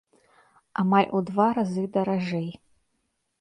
Амаль 0.83 1.11
у 1.19 1.21
два 1.27 1.47
разы 1.59 1.85
даражэй. 1.99 2.49